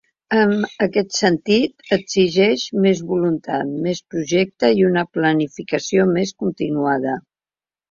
En 0.43 0.53
aquest 0.85 1.11
sentit, 1.17 1.85
exigeix 1.97 2.63
més 2.87 3.03
voluntat, 3.11 3.75
més 3.85 4.03
projecte 4.15 4.73
i 4.81 4.89
una 4.89 5.07
planificació 5.21 6.09
més 6.19 6.35
continuada. 6.43 7.17